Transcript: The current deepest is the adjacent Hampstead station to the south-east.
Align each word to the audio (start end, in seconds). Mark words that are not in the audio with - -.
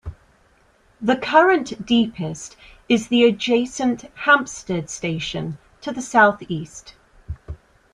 The 0.99 1.15
current 1.15 1.85
deepest 1.85 2.57
is 2.89 3.09
the 3.09 3.23
adjacent 3.23 4.05
Hampstead 4.21 4.89
station 4.89 5.59
to 5.81 5.91
the 5.91 6.01
south-east. 6.01 6.95